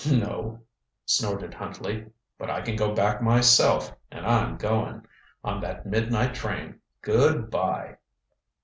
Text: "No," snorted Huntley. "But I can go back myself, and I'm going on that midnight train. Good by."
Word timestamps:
"No," 0.09 0.63
snorted 1.05 1.53
Huntley. 1.53 2.07
"But 2.39 2.49
I 2.49 2.61
can 2.61 2.75
go 2.75 2.91
back 2.95 3.21
myself, 3.21 3.93
and 4.09 4.25
I'm 4.25 4.57
going 4.57 5.05
on 5.43 5.61
that 5.61 5.85
midnight 5.85 6.33
train. 6.33 6.79
Good 7.03 7.51
by." 7.51 7.97